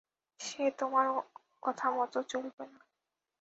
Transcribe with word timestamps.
সে 0.39 0.63
তোমার 0.79 1.05
কথা 1.63 1.87
মতো 1.91 2.19
চলবে 2.23 2.63
না। 2.65 2.79